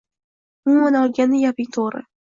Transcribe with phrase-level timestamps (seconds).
[0.69, 2.07] –Umuman olganda, gaping to‘g‘ri